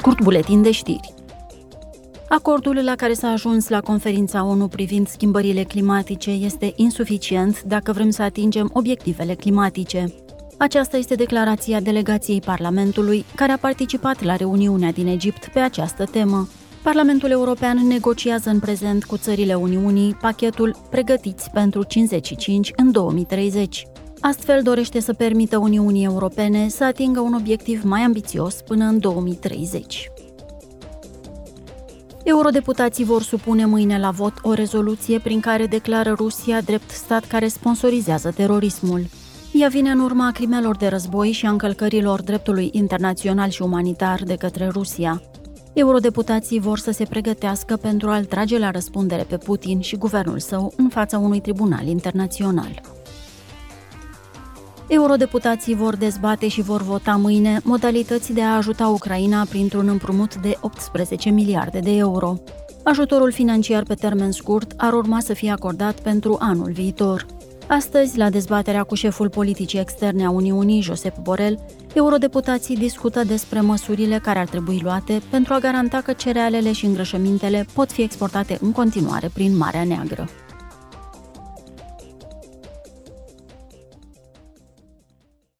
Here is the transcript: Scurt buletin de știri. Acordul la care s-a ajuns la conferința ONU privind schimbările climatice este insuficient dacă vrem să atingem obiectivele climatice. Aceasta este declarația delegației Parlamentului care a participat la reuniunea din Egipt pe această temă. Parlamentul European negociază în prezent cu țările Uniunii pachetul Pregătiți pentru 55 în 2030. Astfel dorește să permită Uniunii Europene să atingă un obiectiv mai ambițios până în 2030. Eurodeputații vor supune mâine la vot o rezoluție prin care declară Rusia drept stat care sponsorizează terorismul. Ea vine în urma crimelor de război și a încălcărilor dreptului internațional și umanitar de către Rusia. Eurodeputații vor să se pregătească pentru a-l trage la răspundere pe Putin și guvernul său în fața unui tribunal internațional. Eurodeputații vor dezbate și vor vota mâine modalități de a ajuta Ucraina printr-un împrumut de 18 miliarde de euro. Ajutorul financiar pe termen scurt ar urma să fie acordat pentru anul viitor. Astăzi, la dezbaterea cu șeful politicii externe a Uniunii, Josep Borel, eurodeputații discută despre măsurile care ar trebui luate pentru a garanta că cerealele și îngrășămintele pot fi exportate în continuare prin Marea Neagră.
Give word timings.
Scurt 0.00 0.22
buletin 0.22 0.62
de 0.62 0.70
știri. 0.70 1.14
Acordul 2.28 2.84
la 2.84 2.94
care 2.94 3.12
s-a 3.12 3.28
ajuns 3.28 3.68
la 3.68 3.80
conferința 3.80 4.44
ONU 4.44 4.68
privind 4.68 5.08
schimbările 5.08 5.62
climatice 5.62 6.30
este 6.30 6.72
insuficient 6.76 7.62
dacă 7.62 7.92
vrem 7.92 8.10
să 8.10 8.22
atingem 8.22 8.70
obiectivele 8.72 9.34
climatice. 9.34 10.14
Aceasta 10.58 10.96
este 10.96 11.14
declarația 11.14 11.80
delegației 11.80 12.40
Parlamentului 12.40 13.24
care 13.34 13.52
a 13.52 13.58
participat 13.58 14.22
la 14.22 14.36
reuniunea 14.36 14.92
din 14.92 15.06
Egipt 15.06 15.48
pe 15.52 15.58
această 15.58 16.04
temă. 16.04 16.48
Parlamentul 16.82 17.30
European 17.30 17.86
negociază 17.86 18.50
în 18.50 18.58
prezent 18.58 19.04
cu 19.04 19.16
țările 19.16 19.54
Uniunii 19.54 20.14
pachetul 20.14 20.76
Pregătiți 20.90 21.50
pentru 21.50 21.82
55 21.82 22.72
în 22.76 22.92
2030. 22.92 23.86
Astfel 24.20 24.62
dorește 24.62 25.00
să 25.00 25.12
permită 25.12 25.58
Uniunii 25.58 26.04
Europene 26.04 26.68
să 26.68 26.84
atingă 26.84 27.20
un 27.20 27.34
obiectiv 27.34 27.82
mai 27.84 28.00
ambițios 28.00 28.54
până 28.54 28.84
în 28.84 28.98
2030. 28.98 30.10
Eurodeputații 32.24 33.04
vor 33.04 33.22
supune 33.22 33.64
mâine 33.64 33.98
la 33.98 34.10
vot 34.10 34.32
o 34.42 34.52
rezoluție 34.52 35.18
prin 35.18 35.40
care 35.40 35.66
declară 35.66 36.12
Rusia 36.16 36.60
drept 36.60 36.90
stat 36.90 37.24
care 37.24 37.48
sponsorizează 37.48 38.30
terorismul. 38.30 39.04
Ea 39.52 39.68
vine 39.68 39.90
în 39.90 40.00
urma 40.00 40.30
crimelor 40.32 40.76
de 40.76 40.86
război 40.86 41.30
și 41.30 41.46
a 41.46 41.50
încălcărilor 41.50 42.22
dreptului 42.22 42.68
internațional 42.72 43.48
și 43.48 43.62
umanitar 43.62 44.22
de 44.24 44.34
către 44.34 44.66
Rusia. 44.66 45.22
Eurodeputații 45.72 46.60
vor 46.60 46.78
să 46.78 46.90
se 46.90 47.04
pregătească 47.04 47.76
pentru 47.76 48.08
a-l 48.08 48.24
trage 48.24 48.58
la 48.58 48.70
răspundere 48.70 49.22
pe 49.22 49.36
Putin 49.36 49.80
și 49.80 49.96
guvernul 49.96 50.38
său 50.38 50.72
în 50.76 50.88
fața 50.88 51.18
unui 51.18 51.40
tribunal 51.40 51.86
internațional. 51.86 52.99
Eurodeputații 54.90 55.74
vor 55.74 55.96
dezbate 55.96 56.48
și 56.48 56.62
vor 56.62 56.82
vota 56.82 57.16
mâine 57.16 57.60
modalități 57.64 58.32
de 58.32 58.42
a 58.42 58.56
ajuta 58.56 58.88
Ucraina 58.88 59.44
printr-un 59.44 59.88
împrumut 59.88 60.34
de 60.34 60.56
18 60.60 61.30
miliarde 61.30 61.78
de 61.78 61.96
euro. 61.96 62.42
Ajutorul 62.84 63.32
financiar 63.32 63.82
pe 63.82 63.94
termen 63.94 64.30
scurt 64.30 64.72
ar 64.76 64.92
urma 64.92 65.20
să 65.20 65.34
fie 65.34 65.50
acordat 65.50 66.00
pentru 66.00 66.36
anul 66.40 66.72
viitor. 66.72 67.26
Astăzi, 67.66 68.18
la 68.18 68.30
dezbaterea 68.30 68.82
cu 68.82 68.94
șeful 68.94 69.28
politicii 69.28 69.80
externe 69.80 70.24
a 70.24 70.30
Uniunii, 70.30 70.82
Josep 70.82 71.18
Borel, 71.18 71.58
eurodeputații 71.94 72.76
discută 72.76 73.24
despre 73.24 73.60
măsurile 73.60 74.18
care 74.18 74.38
ar 74.38 74.48
trebui 74.48 74.80
luate 74.82 75.22
pentru 75.30 75.54
a 75.54 75.58
garanta 75.58 76.00
că 76.00 76.12
cerealele 76.12 76.72
și 76.72 76.84
îngrășămintele 76.84 77.66
pot 77.72 77.92
fi 77.92 78.02
exportate 78.02 78.58
în 78.60 78.72
continuare 78.72 79.30
prin 79.34 79.56
Marea 79.56 79.84
Neagră. 79.84 80.28